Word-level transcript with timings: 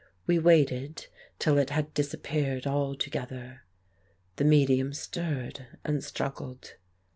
We 0.25 0.39
waited 0.39 1.05
till 1.37 1.59
it 1.59 1.69
had 1.69 1.93
disappeared 1.93 2.65
altogether. 2.65 3.65
The 4.37 4.45
medium 4.45 4.93
stirred 4.93 5.67
and 5.85 6.03
struggled. 6.03 6.77